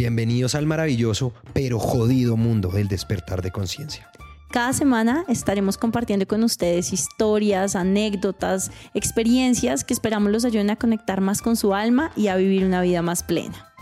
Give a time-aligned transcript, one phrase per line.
[0.00, 4.10] Bienvenidos al maravilloso pero jodido mundo del despertar de conciencia.
[4.50, 11.20] Cada semana estaremos compartiendo con ustedes historias, anécdotas, experiencias que esperamos los ayuden a conectar
[11.20, 13.74] más con su alma y a vivir una vida más plena.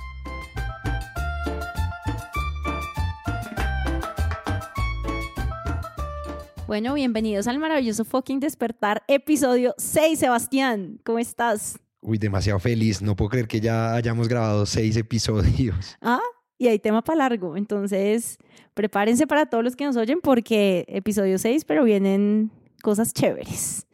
[6.67, 10.99] Bueno, bienvenidos al maravilloso fucking despertar, episodio 6, Sebastián.
[11.05, 11.79] ¿Cómo estás?
[12.01, 13.03] Uy, demasiado feliz.
[13.03, 15.97] No puedo creer que ya hayamos grabado seis episodios.
[16.03, 16.21] Ah,
[16.59, 17.57] y hay tema para largo.
[17.57, 18.39] Entonces,
[18.75, 22.51] prepárense para todos los que nos oyen porque episodio 6, pero vienen
[22.83, 23.87] cosas chéveres.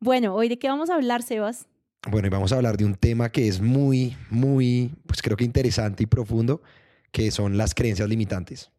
[0.00, 1.66] Bueno, hoy de qué vamos a hablar, Sebas?
[2.10, 5.44] Bueno, y vamos a hablar de un tema que es muy, muy, pues creo que
[5.44, 6.62] interesante y profundo,
[7.10, 8.70] que son las creencias limitantes.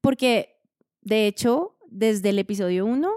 [0.00, 0.56] Porque,
[1.02, 3.10] de hecho, desde el episodio 1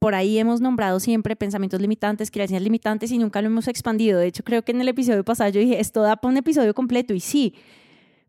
[0.00, 4.18] por ahí hemos nombrado siempre pensamientos limitantes, creencias limitantes y nunca lo hemos expandido.
[4.18, 6.72] De hecho, creo que en el episodio pasado yo dije, esto da para un episodio
[6.72, 7.54] completo y sí,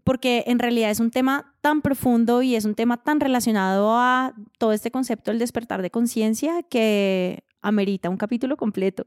[0.03, 4.35] porque en realidad es un tema tan profundo y es un tema tan relacionado a
[4.57, 9.05] todo este concepto del despertar de conciencia que amerita un capítulo completo.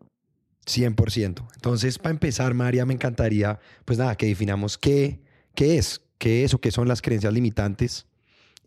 [0.65, 1.47] 100%.
[1.57, 5.21] Entonces, para empezar, María, me encantaría, pues nada, que definamos qué,
[5.55, 8.07] qué es, qué es o qué son las creencias limitantes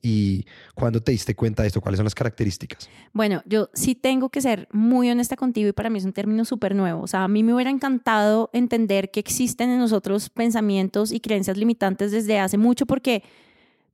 [0.02, 0.46] y
[0.76, 2.90] cuándo te diste cuenta de esto, cuáles son las características.
[3.14, 6.46] Bueno, yo sí tengo que ser muy honesta contigo y para mí es un término
[6.46, 7.02] súper nuevo.
[7.02, 11.58] O sea, a mí me hubiera encantado entender que existen en nosotros pensamientos y creencias
[11.58, 13.24] limitantes desde hace mucho porque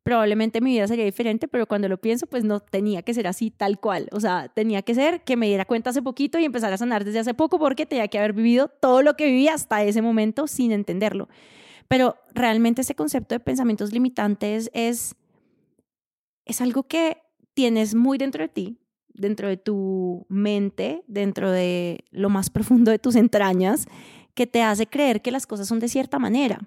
[0.04, 3.50] probablemente mi vida sería diferente, pero cuando lo pienso, pues no tenía que ser así
[3.52, 4.10] tal cual.
[4.12, 7.06] O sea, tenía que ser que me diera cuenta hace poquito y empezar a sanar
[7.06, 10.48] desde hace poco porque tenía que haber vivido todo lo que viví hasta ese momento
[10.48, 11.30] sin entenderlo.
[11.88, 15.16] Pero realmente ese concepto de pensamientos limitantes es
[16.46, 17.18] es algo que
[17.54, 18.78] tienes muy dentro de ti,
[19.14, 23.88] dentro de tu mente, dentro de lo más profundo de tus entrañas,
[24.34, 26.60] que te hace creer que las cosas son de cierta manera.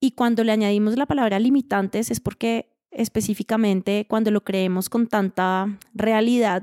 [0.00, 5.78] Y cuando le añadimos la palabra limitantes es porque específicamente cuando lo creemos con tanta
[5.92, 6.62] realidad,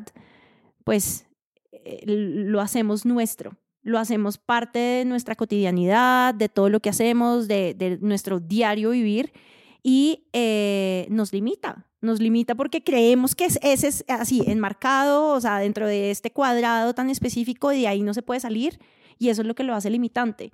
[0.84, 1.26] pues
[1.72, 7.48] eh, lo hacemos nuestro, lo hacemos parte de nuestra cotidianidad, de todo lo que hacemos,
[7.48, 9.34] de, nuestro diario vivir
[9.84, 15.42] y eh, nos limita, nos limita porque creemos que es, ese es así, enmarcado, o
[15.42, 18.80] sea, dentro de este cuadrado tan específico y de ahí no se puede salir
[19.20, 20.52] y eso es lo que lo hace limitante.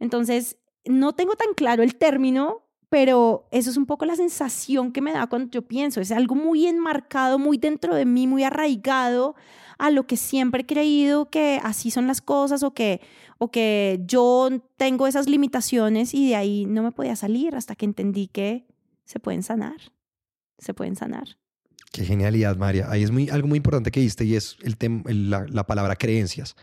[0.00, 5.00] Entonces, no tengo tan claro el término, pero eso es un poco la sensación que
[5.00, 9.34] me da cuando yo pienso, es algo muy enmarcado, muy dentro de mí, muy arraigado
[9.78, 13.00] a lo que siempre he creído que así son las cosas o que,
[13.38, 17.86] o que yo tengo esas limitaciones y de ahí no me podía salir hasta que
[17.86, 18.66] entendí que
[19.04, 19.92] se pueden sanar
[20.62, 21.36] se pueden sanar.
[21.92, 22.90] Qué genialidad, María.
[22.90, 24.76] Ahí es muy, algo muy importante que diste y es el
[25.30, 26.56] la, la, palabra creencias.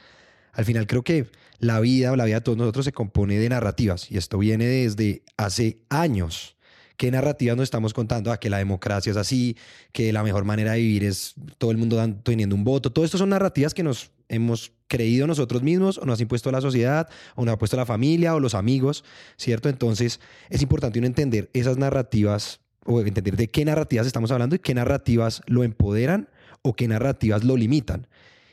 [0.53, 1.27] Al final creo que
[1.59, 5.23] la vida, la vida de todos nosotros se compone de narrativas y esto viene desde
[5.37, 6.55] hace años.
[6.97, 8.31] ¿Qué narrativas nos estamos contando?
[8.31, 9.55] Ah, que la democracia es así,
[9.93, 12.91] que la mejor manera de vivir es todo el mundo teniendo un voto.
[12.91, 16.59] Todo esto son narrativas que nos hemos creído nosotros mismos o nos ha impuesto la
[16.59, 19.05] sociedad o nos ha puesto la familia o los amigos,
[19.37, 19.69] ¿cierto?
[19.69, 24.59] Entonces es importante uno entender esas narrativas o entender de qué narrativas estamos hablando y
[24.59, 26.27] qué narrativas lo empoderan
[26.63, 28.07] o qué narrativas lo limitan.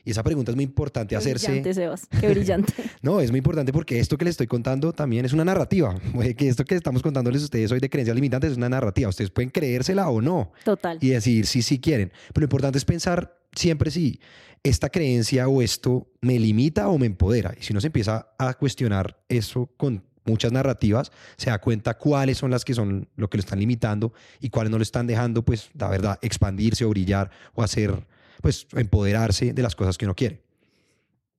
[0.05, 1.49] Y esa pregunta es muy importante qué hacerse.
[1.49, 2.07] Brillante, Sebas.
[2.21, 2.73] Qué brillante.
[3.03, 5.97] no, es muy importante porque esto que les estoy contando también es una narrativa.
[6.37, 9.09] Que esto que estamos contándoles a ustedes hoy de creencias limitantes es una narrativa.
[9.09, 10.53] Ustedes pueden creérsela o no.
[10.65, 10.99] Total.
[11.01, 12.13] Y decidir si sí quieren.
[12.29, 14.21] Pero lo importante es pensar siempre si
[14.63, 17.55] esta creencia o esto me limita o me empodera.
[17.59, 22.39] Y si uno se empieza a cuestionar eso con muchas narrativas, se da cuenta cuáles
[22.39, 25.43] son las que son lo que lo están limitando y cuáles no lo están dejando,
[25.43, 28.07] pues, la verdad, expandirse o brillar o hacer,
[28.43, 30.43] pues, empoderarse de las cosas que uno quiere.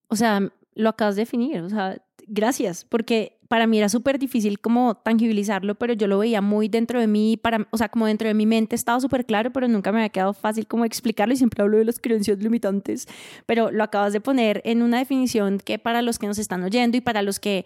[0.09, 4.59] O sea, lo acabas de definir, o sea, gracias, porque para mí era súper difícil
[4.59, 8.28] como tangibilizarlo, pero yo lo veía muy dentro de mí, para, o sea, como dentro
[8.28, 11.38] de mi mente estaba súper claro, pero nunca me había quedado fácil como explicarlo y
[11.38, 13.08] siempre hablo de las creencias limitantes,
[13.46, 16.98] pero lo acabas de poner en una definición que para los que nos están oyendo
[16.98, 17.66] y para los que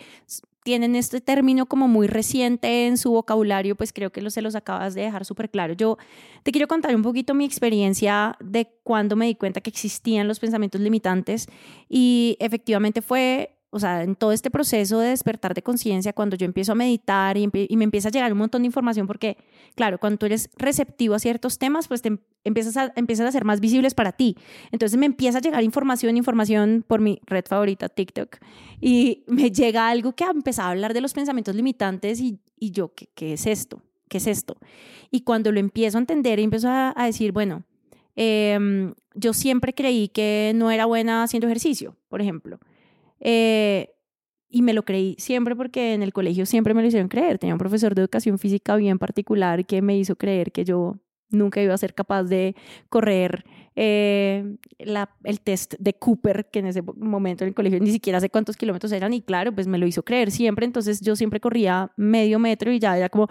[0.63, 4.55] tienen este término como muy reciente en su vocabulario, pues creo que lo, se los
[4.55, 5.73] acabas de dejar súper claro.
[5.73, 5.97] Yo
[6.43, 10.39] te quiero contar un poquito mi experiencia de cuando me di cuenta que existían los
[10.39, 11.47] pensamientos limitantes
[11.89, 16.45] y efectivamente fue o sea, en todo este proceso de despertar de conciencia, cuando yo
[16.45, 19.37] empiezo a meditar y, me empieza a llegar un montón de información, porque,
[19.75, 23.31] claro, cuando tú eres receptivo a ciertos temas, pues te em, empiezas a, empiezan a
[23.31, 24.35] ser más visibles para ti.
[24.71, 28.37] Entonces me empieza a llegar información, información por mi red favorita, TikTok,
[28.81, 32.71] y me llega algo que ha empezado a hablar de los pensamientos limitantes y, y
[32.71, 33.81] yo, ¿qué, ¿qué, es esto?
[34.09, 34.57] ¿Qué es esto?
[35.11, 37.63] Y cuando lo empiezo a entender y empiezo a, a decir, bueno,
[38.17, 42.59] eh, yo siempre creí que no era buena haciendo ejercicio, por ejemplo.
[43.21, 43.93] Eh,
[44.49, 47.39] y me lo creí siempre porque en el colegio siempre me lo hicieron creer.
[47.39, 50.97] Tenía un profesor de educación física bien particular que me hizo creer que yo
[51.29, 52.55] nunca iba a ser capaz de
[52.89, 53.45] correr
[53.75, 58.19] eh, la, el test de Cooper, que en ese momento en el colegio ni siquiera
[58.19, 61.39] sé cuántos kilómetros eran, y claro, pues me lo hizo creer siempre, entonces yo siempre
[61.39, 63.29] corría medio metro y ya era como...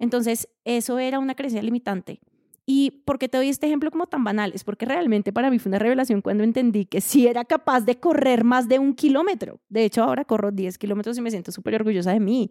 [0.00, 2.20] Entonces, eso era una creencia limitante.
[2.70, 4.52] ¿Y por qué te doy este ejemplo como tan banal?
[4.54, 7.98] Es porque realmente para mí fue una revelación cuando entendí que sí era capaz de
[7.98, 9.58] correr más de un kilómetro.
[9.70, 12.50] De hecho, ahora corro 10 kilómetros y me siento súper orgullosa de mí.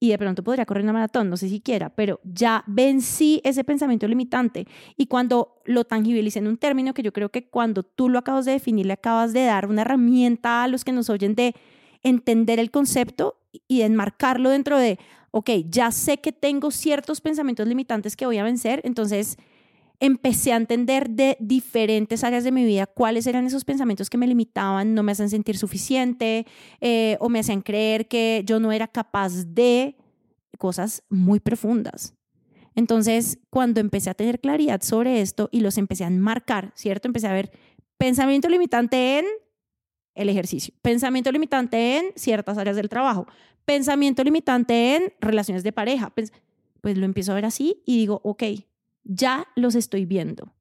[0.00, 3.62] Y de pronto podría correr una maratón, no sé si quiera, pero ya vencí ese
[3.62, 4.66] pensamiento limitante.
[4.96, 8.44] Y cuando lo tangibilicé en un término que yo creo que cuando tú lo acabas
[8.44, 11.54] de definir, le acabas de dar una herramienta a los que nos oyen de
[12.02, 13.38] entender el concepto
[13.68, 14.98] y enmarcarlo dentro de,
[15.30, 19.36] ok, ya sé que tengo ciertos pensamientos limitantes que voy a vencer, entonces
[20.00, 24.26] empecé a entender de diferentes áreas de mi vida cuáles eran esos pensamientos que me
[24.26, 26.46] limitaban, no me hacían sentir suficiente
[26.80, 29.96] eh, o me hacían creer que yo no era capaz de
[30.58, 32.14] cosas muy profundas.
[32.74, 37.08] Entonces, cuando empecé a tener claridad sobre esto y los empecé a enmarcar, ¿cierto?
[37.08, 37.50] Empecé a ver
[37.96, 39.24] pensamiento limitante en
[40.14, 43.26] el ejercicio, pensamiento limitante en ciertas áreas del trabajo,
[43.68, 46.10] pensamiento limitante en relaciones de pareja.
[46.14, 46.32] Pues,
[46.82, 48.42] lo empiezo a ver así y digo, ok,
[49.04, 50.54] ya los estoy viendo.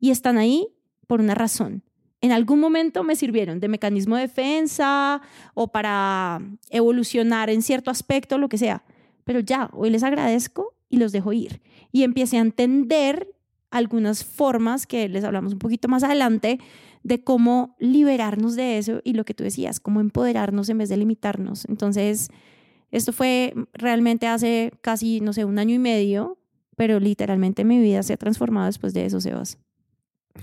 [0.00, 0.68] Y están ahí
[1.06, 1.82] por una razón.
[2.22, 5.20] En algún momento me sirvieron de mecanismo de defensa
[5.52, 6.40] o para
[6.70, 8.82] evolucionar en cierto aspecto, lo que sea.
[9.24, 11.60] Pero ya, hoy les agradezco y los dejo ir.
[11.92, 13.28] Y empecé a entender
[13.70, 16.60] algunas formas que les hablamos un poquito más adelante
[17.02, 20.96] de cómo liberarnos de eso y lo que tú decías, cómo empoderarnos en vez de
[20.96, 21.66] limitarnos.
[21.68, 22.30] Entonces,
[22.96, 26.38] esto fue realmente hace casi, no sé, un año y medio,
[26.76, 29.58] pero literalmente mi vida se ha transformado después de eso, Sebas.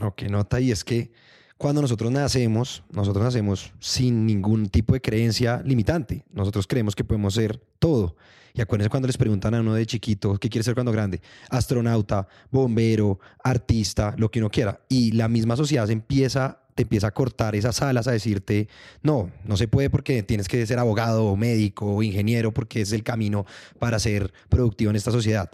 [0.02, 1.12] Ok, nota, y es que
[1.58, 6.26] cuando nosotros nacemos, nosotros nacemos sin ningún tipo de creencia limitante.
[6.32, 8.16] Nosotros creemos que podemos ser todo.
[8.54, 11.22] Y acuérdense cuando les preguntan a uno de chiquito, ¿qué quiere ser cuando grande?
[11.50, 14.82] Astronauta, bombero, artista, lo que uno quiera.
[14.90, 18.68] Y la misma sociedad se empieza empieza a cortar esas alas, a decirte,
[19.02, 23.46] no, no se puede porque tienes que ser abogado médico ingeniero porque es el camino
[23.80, 25.52] para ser productivo en esta sociedad.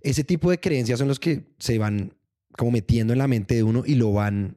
[0.00, 2.14] Ese tipo de creencias son los que se van
[2.56, 4.56] como metiendo en la mente de uno y lo van,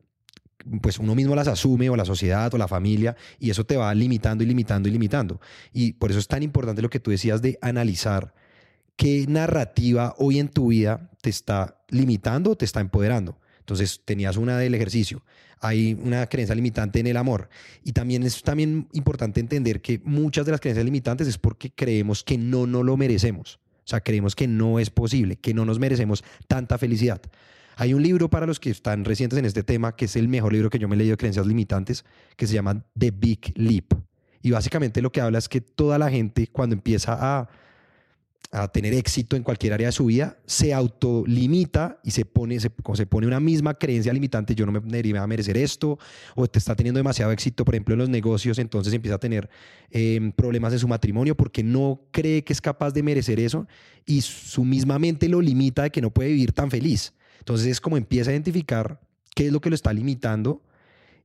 [0.81, 3.93] pues uno mismo las asume o la sociedad o la familia y eso te va
[3.93, 5.41] limitando y limitando y limitando.
[5.73, 8.33] Y por eso es tan importante lo que tú decías de analizar
[8.95, 13.37] qué narrativa hoy en tu vida te está limitando o te está empoderando.
[13.63, 15.23] Entonces tenías una del ejercicio,
[15.61, 17.47] hay una creencia limitante en el amor.
[17.85, 22.25] Y también es también importante entender que muchas de las creencias limitantes es porque creemos
[22.25, 23.59] que no no lo merecemos.
[23.85, 27.21] O sea, creemos que no es posible, que no nos merecemos tanta felicidad.
[27.77, 30.51] Hay un libro para los que están recientes en este tema, que es el mejor
[30.51, 32.03] libro que yo me he leído de creencias limitantes,
[32.35, 33.93] que se llama The Big Leap.
[34.41, 37.49] Y básicamente lo que habla es que toda la gente cuando empieza a
[38.51, 42.71] a tener éxito en cualquier área de su vida, se autolimita y se pone, se,
[42.93, 45.97] se pone una misma creencia limitante, yo no me voy a merecer esto,
[46.35, 49.49] o te está teniendo demasiado éxito, por ejemplo, en los negocios, entonces empieza a tener
[49.89, 53.67] em, problemas en su matrimonio porque no cree que es capaz de merecer eso
[54.05, 57.13] y su misma mente lo limita de que no puede vivir tan feliz.
[57.39, 58.99] Entonces es como empieza a identificar
[59.35, 60.61] qué es lo que lo está limitando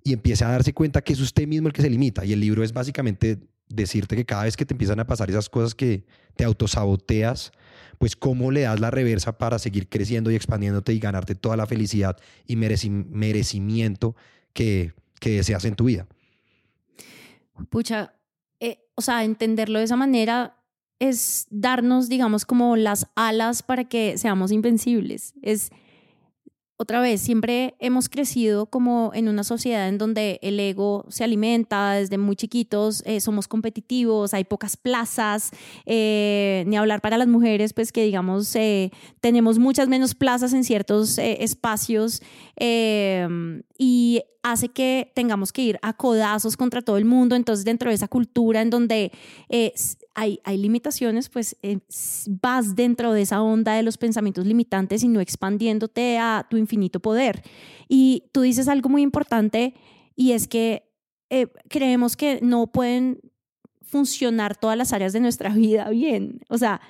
[0.02, 2.24] y empieza a darse cuenta que es usted mismo el que se limita.
[2.24, 3.38] Y el libro es básicamente
[3.68, 6.04] decirte que cada vez que te empiezan a pasar esas cosas que
[6.36, 7.52] te autosaboteas,
[7.98, 11.66] pues cómo le das la reversa para seguir creciendo y expandiéndote y ganarte toda la
[11.66, 14.14] felicidad y merecimiento
[14.52, 16.06] que, que deseas en tu vida.
[17.70, 18.14] Pucha,
[18.60, 20.56] eh, o sea, entenderlo de esa manera
[21.00, 25.34] es darnos, digamos, como las alas para que seamos invencibles.
[25.42, 25.70] Es
[26.80, 31.94] otra vez, siempre hemos crecido como en una sociedad en donde el ego se alimenta
[31.94, 35.50] desde muy chiquitos, eh, somos competitivos, hay pocas plazas,
[35.86, 40.62] eh, ni hablar para las mujeres, pues que digamos, eh, tenemos muchas menos plazas en
[40.62, 42.22] ciertos espacios
[43.76, 47.36] y hace que tengamos que ir a codazos contra todo el mundo.
[47.36, 49.12] Entonces, dentro de esa cultura en donde
[50.14, 51.56] hay, hay, limitaciones, pues
[52.42, 57.00] vas dentro de esa onda de los pensamientos limitantes y no expandiéndote a tu infinito
[57.00, 57.42] poder.
[57.88, 59.74] Y tú dices algo muy importante
[60.16, 60.88] y es que
[61.30, 63.20] eh, creemos que no pueden
[63.82, 66.40] funcionar todas las áreas de nuestra vida bien.
[66.48, 66.80] O sea,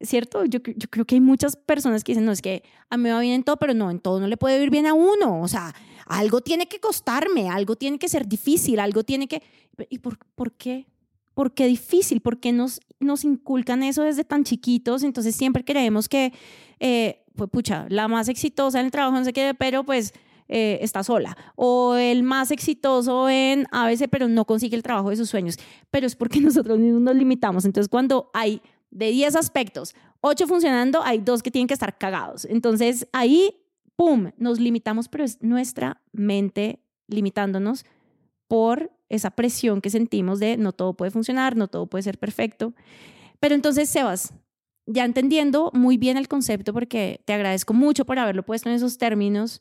[0.00, 0.44] ¿cierto?
[0.44, 3.12] Yo, yo, creo que hay muchas personas que dicen, no, es que a mí me
[3.12, 5.40] va bien en todo, pero no, en todo no le puede ir bien a uno.
[5.40, 5.74] O sea,
[6.06, 9.42] algo tiene que costarme, algo tiene que ser difícil, algo tiene que...
[9.88, 10.86] ¿Y por, por qué?
[11.34, 12.20] ¿Por qué difícil?
[12.20, 15.02] ¿Por qué nos, nos inculcan eso desde tan chiquitos?
[15.02, 16.32] Entonces siempre creemos que,
[16.80, 20.14] eh, pues pucha, la más exitosa en el trabajo, no sé qué, pero pues
[20.48, 25.16] eh, está sola, o el más exitoso en ABC, pero no consigue el trabajo de
[25.16, 25.58] sus sueños,
[25.90, 27.64] pero es porque nosotros mismos nos limitamos.
[27.64, 32.44] Entonces, cuando hay de 10 aspectos, 8 funcionando, hay dos que tienen que estar cagados.
[32.44, 33.56] Entonces, ahí,
[33.96, 37.84] ¡pum!, nos limitamos, pero es nuestra mente limitándonos
[38.48, 42.74] por esa presión que sentimos de no todo puede funcionar, no todo puede ser perfecto.
[43.38, 44.34] Pero entonces, Sebas,
[44.86, 48.98] ya entendiendo muy bien el concepto, porque te agradezco mucho por haberlo puesto en esos
[48.98, 49.60] términos,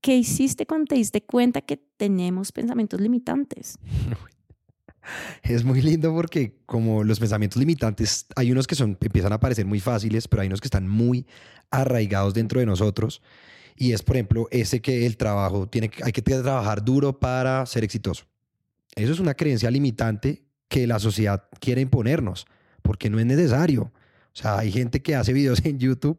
[0.00, 3.78] ¿qué hiciste cuando te diste cuenta que tenemos pensamientos limitantes?
[5.42, 9.66] Es muy lindo porque como los pensamientos limitantes, hay unos que son, empiezan a parecer
[9.66, 11.26] muy fáciles, pero hay unos que están muy
[11.70, 13.22] arraigados dentro de nosotros.
[13.76, 17.84] Y es, por ejemplo, ese que el trabajo, tiene, hay que trabajar duro para ser
[17.84, 18.24] exitoso.
[18.94, 22.46] Eso es una creencia limitante que la sociedad quiere imponernos,
[22.82, 23.92] porque no es necesario.
[24.32, 26.18] O sea, hay gente que hace videos en YouTube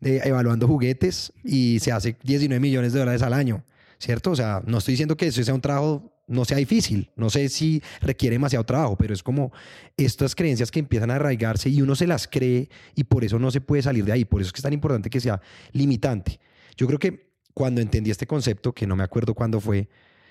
[0.00, 3.64] de, evaluando juguetes y se hace 19 millones de dólares al año,
[3.98, 4.30] ¿cierto?
[4.30, 7.48] O sea, no estoy diciendo que eso sea un trabajo, no sea difícil, no sé
[7.48, 9.52] si requiere demasiado trabajo, pero es como
[9.96, 13.50] estas creencias que empiezan a arraigarse y uno se las cree y por eso no
[13.50, 14.24] se puede salir de ahí.
[14.24, 15.40] Por eso es que es tan importante que sea
[15.72, 16.38] limitante.
[16.76, 19.88] Yo creo que cuando entendí este concepto, que no me acuerdo cuándo fue,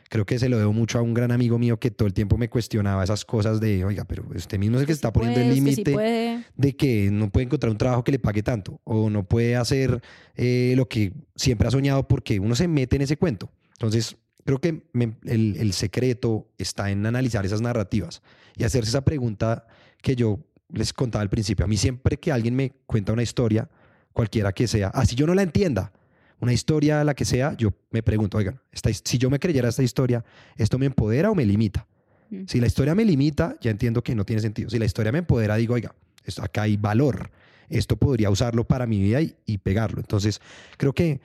[0.09, 2.37] creo que se lo debo mucho a un gran amigo mío que todo el tiempo
[2.37, 5.53] me cuestionaba esas cosas de, oiga, pero usted mismo es el que está poniendo el
[5.53, 9.57] límite de que no puede encontrar un trabajo que le pague tanto o no puede
[9.57, 10.01] hacer
[10.35, 13.51] eh, lo que siempre ha soñado porque uno se mete en ese cuento.
[13.73, 14.83] Entonces, creo que
[15.25, 18.21] el, el secreto está en analizar esas narrativas
[18.55, 19.67] y hacerse esa pregunta
[20.01, 20.39] que yo
[20.71, 21.65] les contaba al principio.
[21.65, 23.69] A mí siempre que alguien me cuenta una historia,
[24.13, 25.91] cualquiera que sea, así yo no la entienda,
[26.39, 28.59] una historia, la que sea, yo me pregunto, oigan,
[29.03, 30.23] si yo me creyera esta historia,
[30.55, 31.85] ¿esto me empodera o me limita?
[32.29, 32.43] Mm.
[32.47, 34.69] Si la historia me limita, ya entiendo que no tiene sentido.
[34.69, 35.93] Si la historia me empodera, digo, oiga,
[36.23, 37.29] esto, acá hay valor.
[37.69, 39.99] Esto podría usarlo para mi vida y, pegarlo.
[39.99, 40.41] Entonces,
[40.77, 41.19] creo que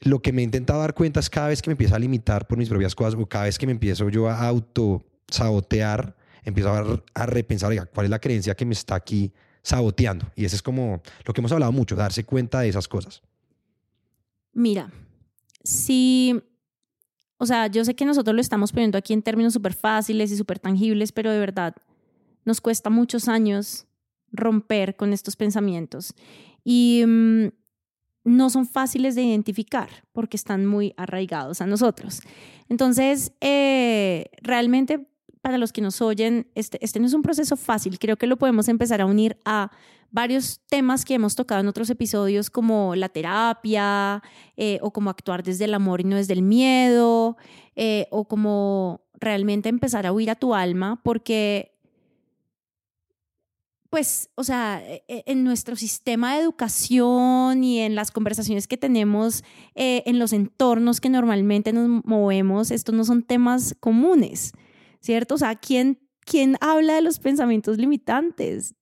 [0.00, 2.46] lo que me he intentado dar cuenta es cada vez que me empiezo a limitar
[2.46, 6.72] por mis propias cosas o cada vez que me empiezo yo a auto sabotear, empiezo
[7.14, 10.30] a, repensar, oiga, ¿cuál es la creencia que me está aquí saboteando?
[10.36, 13.22] Y eso es como lo que hemos hablado mucho, darse cuenta de esas cosas.
[14.52, 14.90] Mira,
[15.62, 16.40] si,
[17.36, 20.36] o sea, yo sé que nosotros lo estamos poniendo aquí en términos súper fáciles y
[20.36, 21.74] súper tangibles, pero de verdad
[22.44, 23.86] nos cuesta muchos años
[24.32, 26.14] romper con estos pensamientos.
[26.64, 27.48] Y mm,
[28.28, 32.20] no son fáciles de identificar porque están muy arraigados a nosotros.
[32.68, 35.08] Entonces, eh, realmente
[35.40, 37.98] para los que nos oyen, este, este no es un proceso fácil.
[37.98, 39.70] Creo que lo podemos empezar a unir a
[40.10, 44.22] varios temas que hemos tocado en otros episodios, como la terapia,
[44.56, 47.36] eh, o como actuar desde el amor y no desde el miedo,
[47.76, 51.77] eh, o como realmente empezar a huir a tu alma, porque,
[53.90, 58.76] pues, o sea, e, e, en nuestro sistema de educación y en las conversaciones que
[58.76, 64.52] tenemos eh, en los entornos que normalmente nos movemos, estos no son temas comunes,
[65.00, 65.36] ¿cierto?
[65.36, 68.74] O sea, ¿quién, quién habla de los pensamientos limitantes?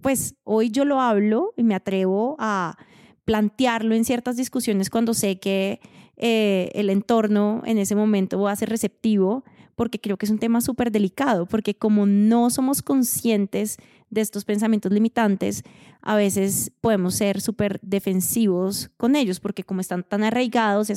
[0.00, 2.76] pues hoy yo lo hablo y me atrevo a
[3.24, 5.80] plantearlo en ciertas discusiones cuando sé que
[6.16, 10.38] eh, el entorno en ese momento va a ser receptivo, porque creo que es un
[10.38, 13.76] tema súper delicado, porque como no somos conscientes
[14.10, 15.62] de estos pensamientos limitantes,
[16.00, 20.94] a veces podemos ser súper defensivos con ellos, porque como están tan arraigados y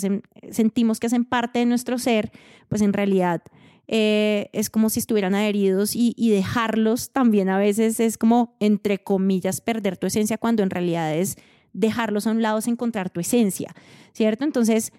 [0.52, 2.32] sentimos que hacen parte de nuestro ser,
[2.70, 3.42] pues en realidad
[3.88, 9.60] eh, es como si estuvieran adheridos y, dejarlos también a veces es como, entre comillas,
[9.60, 11.36] perder tu esencia cuando en realidad es
[11.74, 13.76] dejarlos a un lado es encontrar tu esencia,
[14.14, 14.46] ¿cierto?
[14.46, 14.94] Entonces,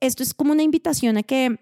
[0.00, 1.58] esto es como una invitación a que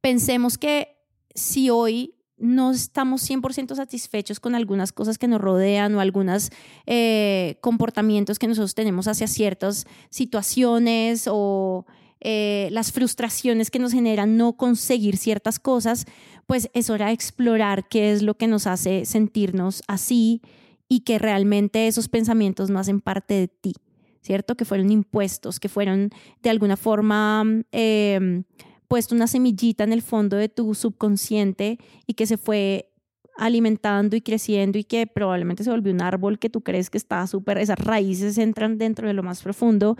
[0.00, 0.96] pensemos que
[1.34, 6.50] si hoy no estamos 100% satisfechos con algunas cosas que nos rodean o algunos
[6.86, 11.86] eh, comportamientos que nosotros tenemos hacia ciertas situaciones o
[12.20, 16.06] eh, las frustraciones que nos generan no conseguir ciertas cosas,
[16.46, 20.42] pues es hora de explorar qué es lo que nos hace sentirnos así
[20.88, 23.74] y que realmente esos pensamientos no hacen parte de ti,
[24.20, 24.56] ¿cierto?
[24.56, 26.10] Que fueron impuestos, que fueron
[26.42, 28.42] de alguna forma eh,
[28.88, 32.90] puesto una semillita en el fondo de tu subconsciente y que se fue
[33.36, 37.24] alimentando y creciendo y que probablemente se volvió un árbol que tú crees que está
[37.26, 39.96] súper, esas raíces entran dentro de lo más profundo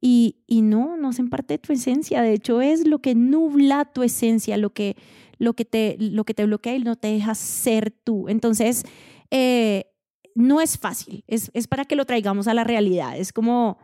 [0.00, 2.22] y, y, no, no hacen parte de tu esencia.
[2.22, 4.96] De hecho, es lo que nubla tu esencia, lo que,
[5.38, 8.28] lo que, te, lo que te bloquea y no te deja ser tú.
[8.28, 8.84] Entonces,
[9.30, 9.86] eh,
[10.34, 13.18] no es fácil, es, es para que lo traigamos a la realidad.
[13.18, 13.78] Es como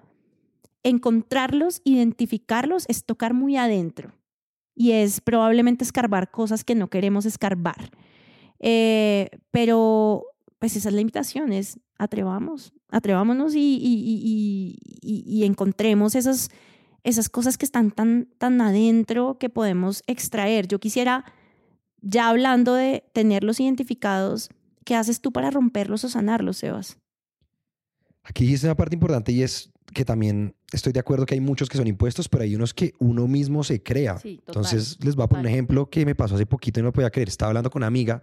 [0.82, 4.12] encontrarlos, identificarlos, es tocar muy adentro.
[4.74, 7.90] Y es probablemente escarbar cosas que no queremos escarbar.
[8.60, 10.24] Eh, pero
[10.58, 16.50] pues esa es la invitación, es atrevamos, atrevámonos y, y, y, y encontremos esos,
[17.02, 20.68] esas cosas que están tan, tan adentro que podemos extraer.
[20.68, 21.24] Yo quisiera,
[22.00, 24.50] ya hablando de tenerlos identificados,
[24.84, 26.98] ¿qué haces tú para romperlos o sanarlos, Sebas?
[28.24, 31.68] Aquí es una parte importante y es que también estoy de acuerdo que hay muchos
[31.68, 34.18] que son impuestos, pero hay unos que uno mismo se crea.
[34.24, 36.92] Entonces, les voy a poner un ejemplo que me pasó hace poquito y no lo
[36.92, 37.28] podía creer.
[37.28, 38.22] Estaba hablando con una amiga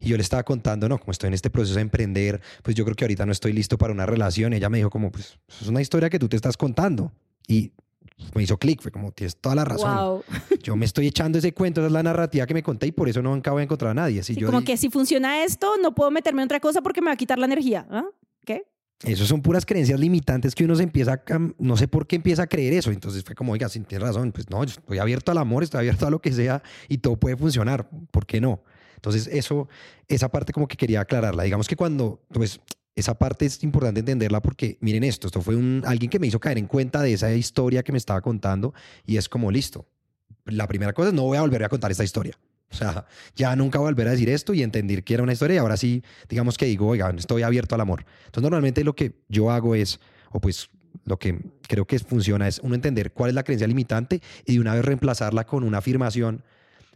[0.00, 2.84] y yo le estaba contando, no, como estoy en este proceso de emprender, pues yo
[2.84, 4.52] creo que ahorita no estoy listo para una relación.
[4.52, 7.12] ella me dijo como, pues, es una historia que tú te estás contando.
[7.46, 7.72] Y
[8.34, 10.22] me hizo clic, fue como, tienes toda la razón.
[10.62, 13.08] Yo me estoy echando ese cuento, esa es la narrativa que me conté y por
[13.08, 14.22] eso no acabo de encontrar a nadie.
[14.22, 17.12] sí, como que si funciona esto, no puedo meterme en otra cosa porque me va
[17.12, 17.86] a quitar la energía.
[17.90, 18.04] ¿ah?
[18.44, 18.64] ¿Qué?
[19.04, 22.42] Eso son puras creencias limitantes que uno se empieza a, no sé por qué empieza
[22.42, 22.90] a creer eso.
[22.90, 26.06] Entonces fue como, oiga, si tienes razón, pues no, estoy abierto al amor, estoy abierto
[26.06, 27.88] a lo que sea y todo puede funcionar.
[28.10, 28.62] ¿Por qué no?
[28.96, 29.68] Entonces eso,
[30.08, 31.44] esa parte como que quería aclararla.
[31.44, 32.60] Digamos que cuando, pues
[32.96, 36.40] esa parte es importante entenderla porque miren esto, esto fue un, alguien que me hizo
[36.40, 38.74] caer en cuenta de esa historia que me estaba contando
[39.06, 39.86] y es como listo.
[40.46, 42.36] La primera cosa es no voy a volver a contar esta historia.
[42.70, 45.58] O sea, ya nunca volver a decir esto y entender que era una historia y
[45.58, 48.04] ahora sí, digamos que digo, oiga, estoy abierto al amor.
[48.26, 50.68] Entonces, normalmente lo que yo hago es, o pues
[51.04, 54.60] lo que creo que funciona es uno entender cuál es la creencia limitante y de
[54.60, 56.42] una vez reemplazarla con una afirmación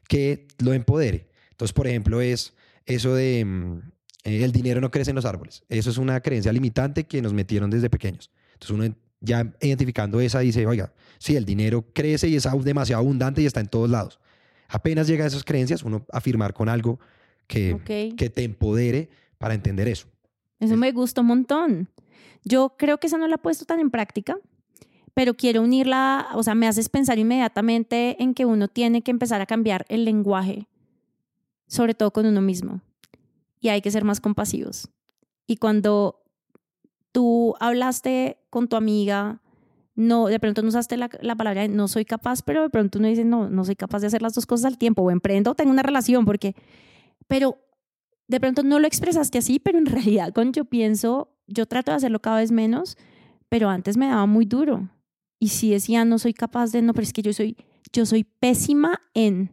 [0.09, 1.29] que lo empodere.
[1.50, 2.52] Entonces, por ejemplo, es
[2.85, 3.79] eso de mm,
[4.25, 5.64] el dinero no crece en los árboles.
[5.71, 8.31] Eso es una creencia limitante que nos metieron desde pequeños.
[8.55, 13.41] Entonces, uno ya identificando esa dice, oiga, sí, el dinero crece y es demasiado abundante
[13.41, 14.19] y está en todos lados
[14.73, 16.99] apenas llega a esas creencias, uno afirmar con algo
[17.47, 17.79] que,
[18.17, 20.09] que te empodere para entender eso.
[20.59, 21.91] Eso me gusta un montón.
[22.45, 24.38] Yo creo que esa no la he puesto tan en práctica,
[25.12, 29.43] pero quiero unirla, o sea, me haces pensar inmediatamente en que uno tiene que empezar
[29.43, 30.69] a cambiar el lenguaje,
[31.67, 32.81] sobre todo con uno mismo,
[33.61, 34.88] y hay que ser más compasivos.
[35.47, 36.23] Y cuando
[37.12, 39.43] tú hablaste con tu amiga
[39.94, 43.08] no, de pronto no usaste la, la, palabra no soy capaz, pero de pronto uno
[43.08, 45.54] dice, no, no soy capaz de hacer las dos cosas al tiempo, o emprendo o
[45.54, 46.54] tengo una relación, porque,
[47.28, 47.58] pero
[48.28, 51.96] de pronto no lo expresaste así, pero en realidad cuando yo pienso, yo trato de
[51.96, 52.96] hacerlo cada vez menos,
[53.48, 54.88] pero antes me daba muy duro.
[55.38, 57.57] Y si decía, no soy capaz de, no, pero es que yo soy,
[57.92, 59.50] yo soy pésima en,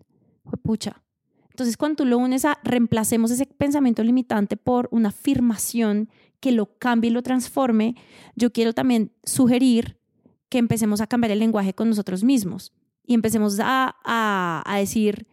[0.63, 1.03] pucha.
[1.49, 6.77] Entonces, cuando tú lo unes a reemplacemos ese pensamiento limitante por una afirmación que lo
[6.77, 7.95] cambie y lo transforme,
[8.35, 9.98] yo quiero también sugerir
[10.49, 12.73] que empecemos a cambiar el lenguaje con nosotros mismos
[13.09, 15.27] y empecemos a, a, decir,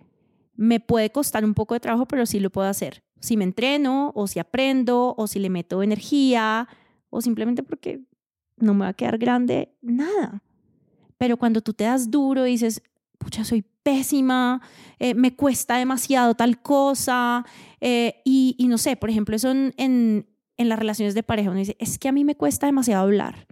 [0.54, 3.02] me puede costar un poco de trabajo, pero sí lo puedo hacer.
[3.20, 6.68] Si me entreno, o si aprendo, o si le meto energía,
[7.10, 8.00] o simplemente porque
[8.56, 10.42] no me va a quedar grande, nada.
[11.18, 12.82] Pero cuando tú te das duro y dices,
[13.18, 14.62] pucha, soy pésima,
[14.98, 17.44] eh, me cuesta demasiado tal cosa,
[17.80, 20.26] eh, y, y, no sé, por ejemplo, eso en, en,
[20.56, 23.46] en, las relaciones de pareja, uno dice, es que a mí me cuesta demasiado hablar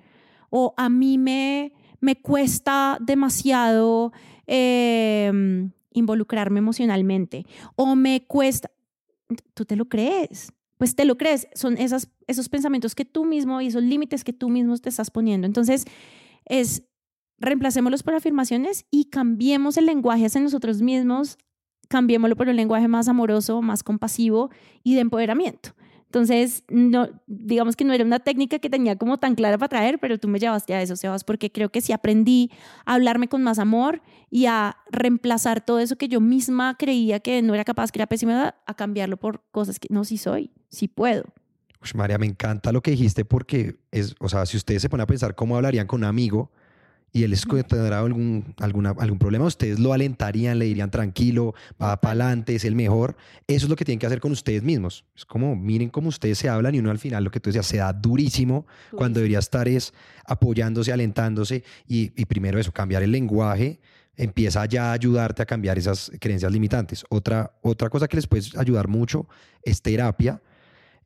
[0.57, 4.13] o a mí me, me cuesta demasiado
[4.47, 8.71] em, involucrarme emocionalmente o me cuesta,
[9.55, 13.61] tú te lo crees, pues te lo crees, son esas, esos pensamientos que tú mismo
[13.61, 15.49] y esos límites que tú mismo te estás poniendo.
[15.49, 15.87] Entonces,
[16.45, 16.85] es
[17.39, 21.37] reemplacémoslos por afirmaciones y cambiemos el lenguaje hacia nosotros mismos,
[21.89, 24.51] cambiémoslo por un lenguaje más amoroso, más compasivo
[24.85, 25.71] y de empoderamiento.
[26.15, 29.99] Entonces, no, digamos que no era una técnica que tenía como tan clara para traer,
[29.99, 32.53] pero tú me llevaste a eso, Sebas, porque creo que sí aprendí
[32.85, 34.01] a hablarme con más amor
[34.31, 38.07] y a reemplazar todo eso que yo misma creía que no era capaz, que era
[38.07, 41.25] pésima, a cambiarlo por cosas que no, sí soy, sí puedo.
[41.97, 45.07] María, me encanta lo que dijiste porque es, o sea, si ustedes se ponen a
[45.09, 46.53] pensar cómo hablarían con un amigo,
[47.15, 47.33] y él
[47.69, 52.65] tendrá algún, alguna, algún problema, ustedes lo alentarían, le dirían tranquilo, va para adelante, es
[52.65, 53.17] el mejor.
[53.47, 55.05] Eso es lo que tienen que hacer con ustedes mismos.
[55.17, 57.67] Es como, miren cómo ustedes se hablan y uno al final, lo que tú decías,
[57.67, 59.95] se da durísimo cuando debería estar es
[60.27, 63.79] apoyándose, alentándose y, primero eso, cambiar el lenguaje
[64.17, 67.05] empieza ya a ayudarte a cambiar esas creencias limitantes.
[67.11, 69.29] Otra, otra cosa que les puede ayudar mucho
[69.63, 70.43] es terapia,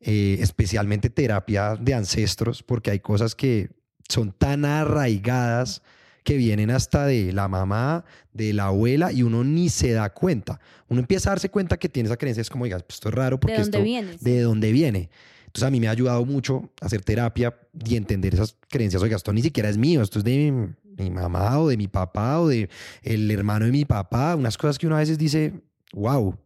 [0.01, 3.69] eh, especialmente terapia de ancestros, porque hay cosas que
[4.07, 5.83] son tan arraigadas
[6.29, 10.59] que vienen hasta de la mamá, de la abuela, y uno ni se da cuenta.
[10.87, 13.15] Uno empieza a darse cuenta que tiene esa creencia, es como, oiga, pues esto es
[13.15, 14.17] raro porque ¿De dónde viene?
[14.21, 15.09] ¿De dónde viene?
[15.47, 19.01] Entonces a mí me ha ayudado mucho hacer terapia y entender esas creencias.
[19.01, 20.51] Oiga, esto ni siquiera es mío, esto es de
[20.99, 22.69] mi, mamá o de mi papá o de
[23.01, 24.35] el hermano de mi papá.
[24.35, 25.53] Unas cosas que uno a veces dice,
[25.93, 26.37] wow,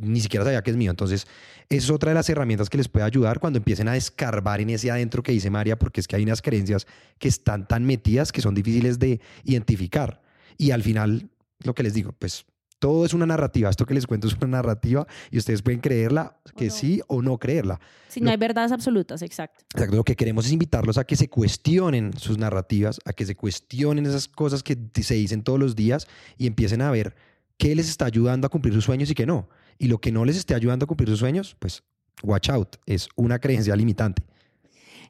[0.00, 0.90] ni siquiera sabía que es mío.
[0.90, 1.26] Entonces,
[1.68, 4.70] esa es otra de las herramientas que les puede ayudar cuando empiecen a escarbar en
[4.70, 6.86] ese adentro que dice María, porque es que hay unas creencias
[7.18, 10.22] que están tan metidas que son difíciles de identificar.
[10.56, 11.30] Y al final,
[11.62, 12.44] lo que les digo, pues
[12.80, 13.68] Todo es una narrativa.
[13.68, 16.72] Esto que les cuento es una narrativa y ustedes pueden creerla, que no.
[16.72, 17.78] sí o no creerla.
[18.08, 19.64] Si no hay verdades absolutas, exacto.
[19.74, 23.36] Exacto, Lo que queremos es invitarlos a que se cuestionen sus narrativas, a que se
[23.36, 26.08] cuestionen esas cosas que se dicen todos los días
[26.38, 27.14] y empiecen a ver
[27.58, 29.48] qué les está ayudando a cumplir sus sueños y qué no.
[29.80, 31.82] Y lo que no les esté ayudando a cumplir sus sueños, pues
[32.22, 34.22] watch out, es una creencia limitante.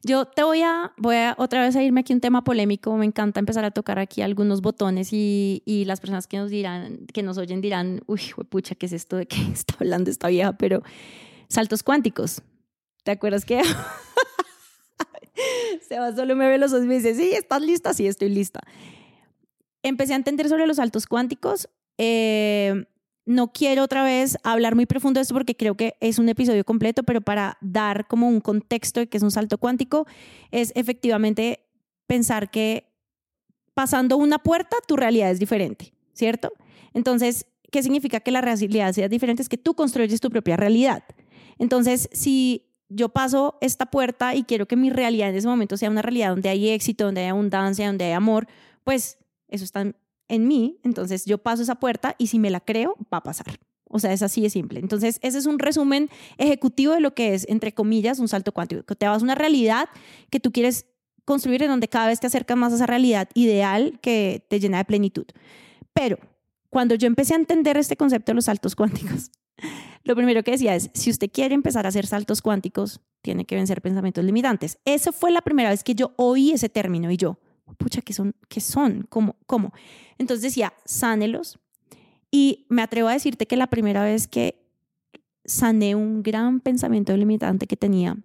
[0.05, 2.97] Yo te voy a, voy a otra vez a irme aquí un tema polémico.
[2.97, 7.09] Me encanta empezar a tocar aquí algunos botones y, y las personas que nos dirán,
[7.13, 10.57] que nos oyen dirán, uy, pucha, ¿qué es esto de qué está hablando esta vieja?
[10.57, 10.85] Pero
[11.49, 12.41] saltos cuánticos.
[13.03, 13.63] ¿Te acuerdas que?
[15.89, 17.93] Seba solo me ve los ojos y me dice, sí, ¿estás lista?
[17.93, 18.61] Sí, estoy lista.
[19.83, 21.69] Empecé a entender sobre los saltos cuánticos.
[21.99, 22.85] Eh,
[23.31, 26.65] no quiero otra vez hablar muy profundo de esto porque creo que es un episodio
[26.65, 30.07] completo, pero para dar como un contexto de qué es un salto cuántico,
[30.51, 31.65] es efectivamente
[32.09, 32.93] pensar que
[33.73, 36.53] pasando una puerta tu realidad es diferente, ¿cierto?
[36.93, 39.43] Entonces, ¿qué significa que la realidad sea diferente?
[39.43, 41.05] Es que tú construyes tu propia realidad.
[41.59, 45.89] Entonces, si yo paso esta puerta y quiero que mi realidad en ese momento sea
[45.89, 48.49] una realidad donde hay éxito, donde hay abundancia, donde hay amor,
[48.83, 49.95] pues eso está
[50.31, 53.59] en mí, entonces yo paso esa puerta y si me la creo, va a pasar.
[53.93, 54.79] O sea, es así de simple.
[54.79, 58.95] Entonces, ese es un resumen ejecutivo de lo que es, entre comillas, un salto cuántico.
[58.95, 59.89] Te vas a una realidad
[60.31, 60.87] que tú quieres
[61.25, 64.79] construir en donde cada vez te acercas más a esa realidad ideal que te llena
[64.79, 65.27] de plenitud.
[65.93, 66.19] Pero
[66.71, 69.33] cuando yo empecé a entender este concepto de los saltos cuánticos,
[70.05, 73.57] lo primero que decía es, si usted quiere empezar a hacer saltos cuánticos, tiene que
[73.57, 74.79] vencer pensamientos limitantes.
[74.85, 77.39] Esa fue la primera vez que yo oí ese término y yo,
[77.79, 78.35] pucha, ¿qué son?
[78.49, 79.07] ¿Qué son?
[79.09, 79.37] ¿Cómo?
[79.47, 79.73] ¿Cómo?
[80.19, 81.59] Entonces decía, sánelos.
[82.31, 84.63] Y me atrevo a decirte que la primera vez que
[85.45, 88.17] sané un gran pensamiento limitante que tenía,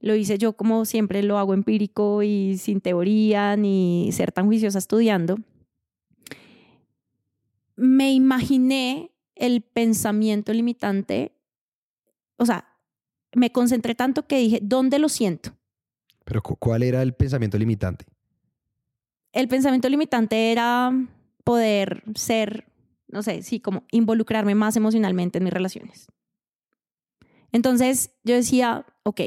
[0.00, 4.78] lo hice yo como siempre lo hago empírico y sin teoría ni ser tan juiciosa
[4.78, 5.36] estudiando.
[7.76, 11.32] Me imaginé el pensamiento limitante,
[12.36, 12.66] o sea,
[13.34, 15.52] me concentré tanto que dije, ¿dónde lo siento?
[16.24, 18.04] Pero cu- ¿cuál era el pensamiento limitante?
[19.38, 20.90] El pensamiento limitante era
[21.44, 22.66] poder ser,
[23.06, 26.08] no sé, sí, como involucrarme más emocionalmente en mis relaciones.
[27.52, 29.20] Entonces yo decía, ok,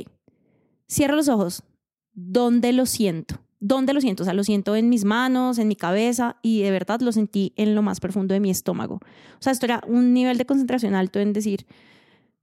[0.86, 1.64] cierro los ojos,
[2.12, 3.36] ¿dónde lo siento?
[3.62, 4.24] ¿Dónde lo siento?
[4.24, 7.54] O sea, lo siento en mis manos, en mi cabeza y de verdad lo sentí
[7.56, 8.96] en lo más profundo de mi estómago.
[8.96, 11.66] O sea, esto era un nivel de concentración alto en decir,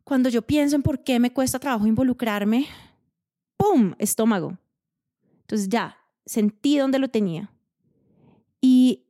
[0.04, 2.64] cuando yo pienso en por qué me cuesta trabajo involucrarme,
[3.58, 3.94] ¡pum!
[3.98, 4.56] Estómago.
[5.42, 7.52] Entonces ya, sentí dónde lo tenía.
[8.60, 9.06] Y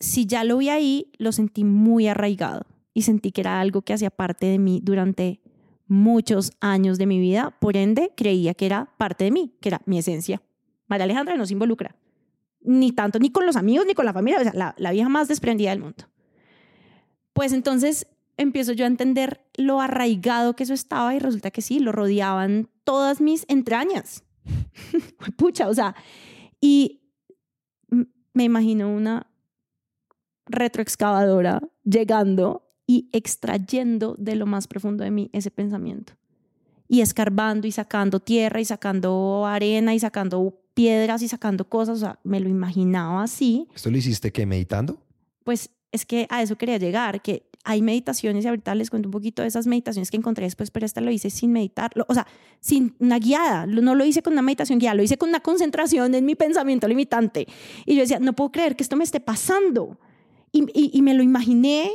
[0.00, 3.92] si ya lo vi ahí, lo sentí muy arraigado y sentí que era algo que
[3.92, 5.40] hacía parte de mí durante
[5.86, 7.56] muchos años de mi vida.
[7.60, 10.42] Por ende, creía que era parte de mí, que era mi esencia.
[10.86, 11.96] María Alejandra no se involucra,
[12.60, 15.08] ni tanto, ni con los amigos, ni con la familia, o sea, la, la vieja
[15.08, 16.04] más desprendida del mundo.
[17.32, 18.06] Pues entonces
[18.36, 22.68] empiezo yo a entender lo arraigado que eso estaba y resulta que sí, lo rodeaban
[22.84, 24.24] todas mis entrañas.
[25.36, 25.94] Pucha, o sea,
[26.60, 27.02] y
[28.38, 29.26] me imagino una
[30.46, 36.12] retroexcavadora llegando y extrayendo de lo más profundo de mí ese pensamiento.
[36.86, 41.96] Y escarbando y sacando tierra y sacando arena y sacando piedras y sacando cosas.
[41.96, 43.66] O sea, me lo imaginaba así.
[43.74, 44.46] ¿Esto lo hiciste qué?
[44.46, 45.02] ¿Meditando?
[45.42, 49.12] Pues es que a eso quería llegar, que hay meditaciones y ahorita les cuento un
[49.12, 52.26] poquito de esas meditaciones que encontré después, pero esta lo hice sin meditar, o sea,
[52.60, 56.14] sin una guiada, no lo hice con una meditación guiada, lo hice con una concentración
[56.14, 57.46] en mi pensamiento limitante.
[57.84, 59.98] Y yo decía, no puedo creer que esto me esté pasando.
[60.50, 61.90] Y, y, y me lo imaginé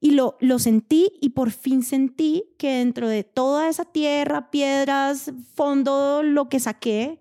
[0.00, 5.32] y lo, lo sentí y por fin sentí que dentro de toda esa tierra, piedras,
[5.54, 7.18] fondo, lo que saqué,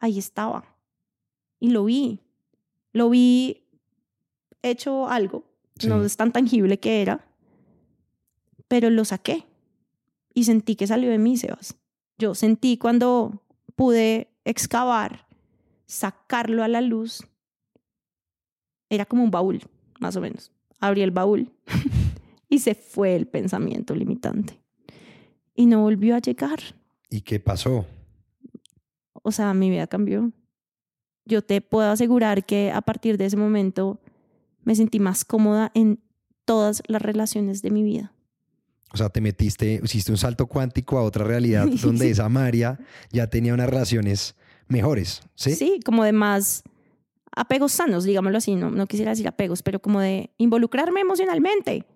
[0.00, 0.76] ahí estaba.
[1.60, 2.20] Y lo vi.
[2.92, 3.68] Lo vi
[4.62, 5.44] hecho algo.
[5.78, 5.88] Sí.
[5.88, 7.24] No es tan tangible que era.
[8.68, 9.46] Pero lo saqué.
[10.34, 11.76] Y sentí que salió de mí, Sebas.
[12.18, 13.42] Yo sentí cuando
[13.76, 15.26] pude excavar,
[15.86, 17.24] sacarlo a la luz.
[18.90, 19.62] Era como un baúl,
[20.00, 20.52] más o menos.
[20.80, 21.52] Abrí el baúl
[22.48, 24.60] y se fue el pensamiento limitante.
[25.54, 26.58] Y no volvió a llegar.
[27.10, 27.86] ¿Y qué pasó?
[29.22, 30.32] O sea, mi vida cambió.
[31.24, 34.00] Yo te puedo asegurar que a partir de ese momento
[34.68, 35.98] me sentí más cómoda en
[36.44, 38.12] todas las relaciones de mi vida.
[38.92, 42.78] O sea, te metiste, hiciste un salto cuántico a otra realidad donde esa María
[43.10, 45.54] ya tenía unas relaciones mejores, ¿sí?
[45.54, 46.64] Sí, como de más
[47.34, 51.86] apegos sanos, digámoslo así, no, no quisiera decir apegos, pero como de involucrarme emocionalmente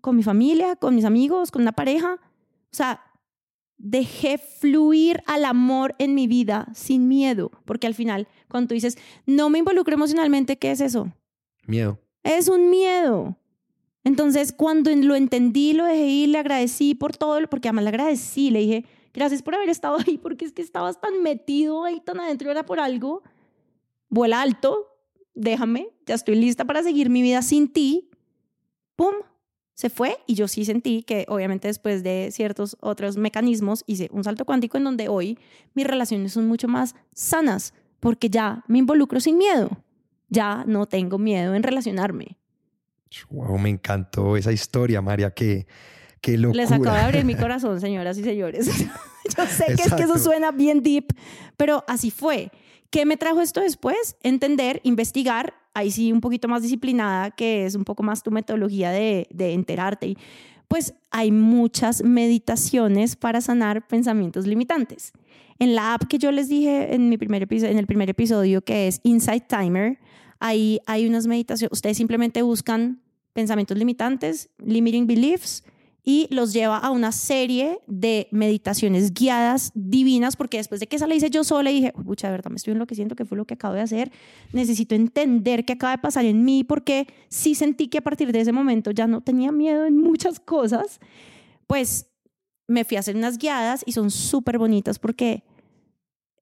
[0.00, 2.14] con mi familia, con mis amigos, con una pareja.
[2.14, 3.02] O sea,
[3.76, 8.98] dejé fluir al amor en mi vida sin miedo, porque al final, cuando tú dices,
[9.26, 11.12] no me involucro emocionalmente, ¿qué es eso?
[11.68, 12.00] Miedo.
[12.24, 13.36] Es un miedo.
[14.02, 18.50] Entonces, cuando lo entendí, lo dejé ir, le agradecí por todo, porque además le agradecí,
[18.50, 22.18] le dije, gracias por haber estado ahí, porque es que estabas tan metido ahí, tan
[22.18, 23.22] adentro, era por algo.
[24.08, 24.96] Vuela alto,
[25.34, 28.08] déjame, ya estoy lista para seguir mi vida sin ti.
[28.96, 29.14] ¡Pum!
[29.74, 34.24] Se fue y yo sí sentí que obviamente después de ciertos otros mecanismos hice un
[34.24, 35.38] salto cuántico en donde hoy
[35.74, 39.70] mis relaciones son mucho más sanas porque ya me involucro sin miedo.
[40.28, 42.36] Ya no tengo miedo en relacionarme.
[43.30, 45.66] Wow, me encantó esa historia, María, que
[46.20, 46.62] Qué locura.
[46.62, 48.66] Les acabo de abrir mi corazón, señoras y señores.
[49.36, 51.14] Yo sé que es que eso suena bien deep,
[51.56, 52.50] pero así fue.
[52.90, 54.16] ¿Qué me trajo esto después?
[54.22, 58.90] Entender, investigar, ahí sí un poquito más disciplinada, que es un poco más tu metodología
[58.90, 60.16] de, de enterarte.
[60.68, 65.12] Pues hay muchas meditaciones para sanar pensamientos limitantes.
[65.58, 68.62] En la app que yo les dije en, mi primer episodio, en el primer episodio,
[68.62, 69.98] que es Insight Timer,
[70.40, 71.72] ahí hay unas meditaciones.
[71.72, 75.64] Ustedes simplemente buscan pensamientos limitantes, limiting beliefs,
[76.08, 81.06] y los lleva a una serie de meditaciones guiadas divinas, porque después de que esa
[81.06, 83.44] la hice yo sola y dije, pucha, de verdad me estoy enloqueciendo, ¿qué fue lo
[83.44, 84.10] que acabo de hacer?
[84.54, 88.40] Necesito entender qué acaba de pasar en mí, porque sí sentí que a partir de
[88.40, 90.98] ese momento ya no tenía miedo en muchas cosas,
[91.66, 92.06] pues
[92.66, 95.44] me fui a hacer unas guiadas y son súper bonitas porque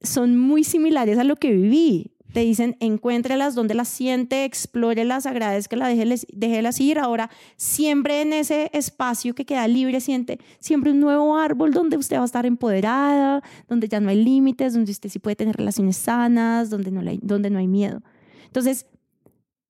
[0.00, 5.88] son muy similares a lo que viví te dicen encuéntrelas donde las siente, explórelas, agradezca,
[5.88, 6.98] déjelas, déjelas ir.
[6.98, 12.18] Ahora, siempre en ese espacio que queda libre, siente siempre un nuevo árbol donde usted
[12.18, 15.96] va a estar empoderada, donde ya no hay límites, donde usted sí puede tener relaciones
[15.96, 18.02] sanas, donde no, hay, donde no hay miedo.
[18.44, 18.84] Entonces,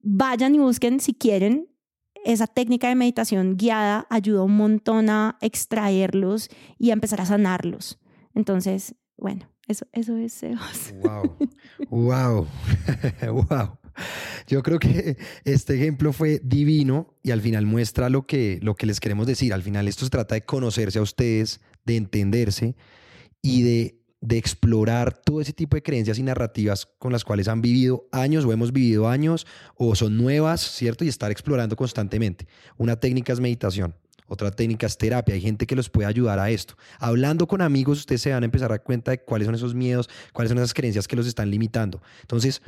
[0.02, 1.68] vayan y busquen si quieren.
[2.24, 6.48] Esa técnica de meditación guiada ayuda un montón a extraerlos
[6.80, 8.00] y a empezar a sanarlos.
[8.34, 10.44] Entonces, bueno, eso, eso es
[11.02, 11.36] Wow,
[11.90, 12.46] wow,
[13.50, 13.78] wow.
[14.46, 18.86] Yo creo que este ejemplo fue divino y al final muestra lo que, lo que
[18.86, 19.52] les queremos decir.
[19.52, 22.76] Al final esto se trata de conocerse a ustedes, de entenderse
[23.42, 27.62] y de, de explorar todo ese tipo de creencias y narrativas con las cuales han
[27.62, 31.04] vivido años o hemos vivido años o son nuevas, ¿cierto?
[31.04, 32.46] Y estar explorando constantemente.
[32.76, 33.94] Una técnica es meditación.
[34.28, 35.34] Otra técnica es terapia.
[35.34, 36.76] Hay gente que los puede ayudar a esto.
[36.98, 39.74] Hablando con amigos, ustedes se van a empezar a dar cuenta de cuáles son esos
[39.74, 42.02] miedos, cuáles son esas creencias que los están limitando.
[42.22, 42.62] Entonces,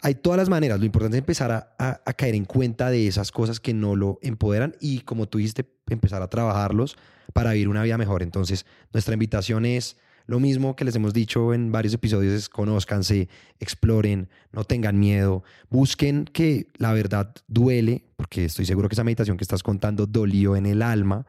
[0.00, 0.78] hay todas las maneras.
[0.78, 4.76] Lo importante es empezar a, caer en cuenta de esas cosas que no lo empoderan
[4.80, 6.96] y, como tú dijiste, empezar a trabajarlos
[7.32, 8.22] para vivir una vida mejor.
[8.22, 9.96] Entonces, nuestra invitación es
[10.28, 15.42] lo mismo que les hemos dicho en varios episodios es conózcanse, exploren, no tengan miedo,
[15.70, 20.54] busquen que la verdad duele, porque estoy seguro que esa meditación que estás contando dolió
[20.54, 21.26] en el alma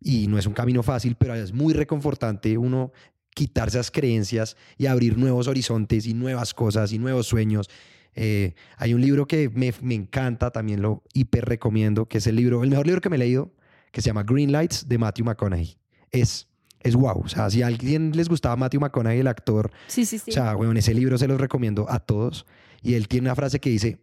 [0.00, 2.90] y no es un camino fácil, pero es muy reconfortante uno
[3.32, 7.70] quitarse esas creencias y abrir nuevos horizontes y nuevas cosas y nuevos sueños.
[8.16, 12.34] Eh, hay un libro que me, me, encanta, también lo hiper recomiendo, que es el
[12.34, 13.52] libro, el mejor libro que me he leído,
[13.92, 15.76] que se llama Green Lights de Matthew McConaughey.
[16.10, 16.48] Es
[16.82, 17.22] es wow.
[17.24, 20.30] O sea, si a alguien les gustaba Matthew McConaughey, el actor, sí, sí, sí.
[20.30, 22.46] o sea, bueno, ese libro se los recomiendo a todos.
[22.82, 23.98] Y él tiene una frase que dice,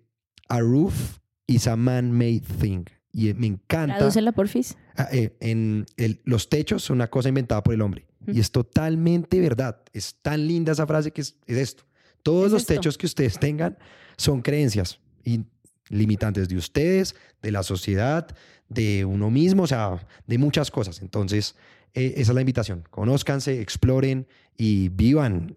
[0.47, 2.85] a roof is a man-made thing.
[3.11, 3.97] Y me encanta.
[3.97, 4.77] Tradúcela, porfis.
[4.95, 8.05] Ah, eh, en el, los techos son una cosa inventada por el hombre.
[8.27, 9.81] Y es totalmente verdad.
[9.93, 11.83] Es tan linda esa frase que es, esto.
[12.21, 13.77] Todos los techos que ustedes tengan
[14.17, 15.45] son creencias y
[15.87, 18.27] limitantes de ustedes, de la sociedad,
[18.67, 21.01] de uno mismo, o sea, de muchas cosas.
[21.01, 21.55] Entonces,
[21.93, 22.83] eh, esa es la invitación.
[22.89, 25.55] Conózcanse, exploren y vivan.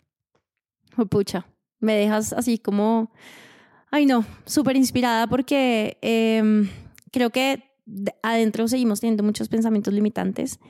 [0.96, 1.46] Oh, pucha,
[1.80, 3.10] me dejas así como,
[3.90, 6.68] ay no, súper inspirada porque em,
[7.10, 7.64] creo que
[8.22, 10.60] adentro seguimos teniendo muchos pensamientos limitantes,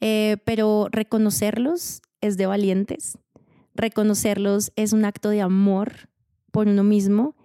[0.00, 3.18] eh, pero reconocerlos es de valientes.
[3.74, 6.08] Reconocerlos es un acto de amor
[6.52, 7.36] por uno mismo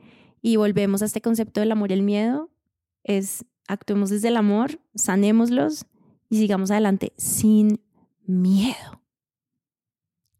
[0.41, 2.49] y volvemos a este concepto del amor y el miedo.
[3.03, 5.85] Es actuemos desde el amor, sanémoslos
[6.29, 7.81] y sigamos adelante sin
[8.25, 9.01] miedo.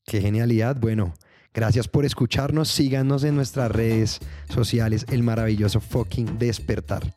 [0.05, 0.75] Qué genialidad.
[0.79, 1.13] Bueno,
[1.53, 2.69] gracias por escucharnos.
[2.69, 5.05] Síganos en nuestras redes sociales.
[5.09, 7.13] El maravilloso fucking despertar.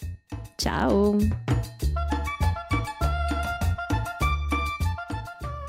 [0.59, 1.19] Chao.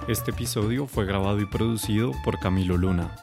[0.07, 3.15] Este episodio fue grabado y producido por Camilo Luna.